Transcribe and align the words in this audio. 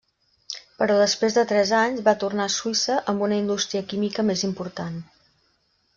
Però 0.79 0.95
després 1.01 1.35
de 1.35 1.43
tres 1.51 1.73
anys 1.81 2.01
va 2.09 2.15
tornar 2.25 2.47
a 2.47 2.53
Suïssa, 2.55 2.97
amb 3.13 3.27
una 3.29 3.39
indústria 3.43 3.87
química 3.93 4.27
més 4.31 4.45
important. 4.49 5.01